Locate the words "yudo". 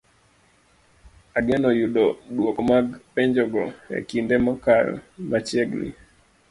1.79-2.05